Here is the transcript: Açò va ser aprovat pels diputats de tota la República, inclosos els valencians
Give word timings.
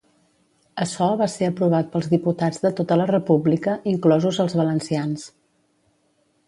Açò 0.85 1.09
va 1.19 1.27
ser 1.33 1.49
aprovat 1.49 1.91
pels 1.97 2.09
diputats 2.15 2.63
de 2.65 2.73
tota 2.81 2.99
la 3.03 3.07
República, 3.13 3.77
inclosos 3.95 4.43
els 4.47 4.61
valencians 4.63 5.33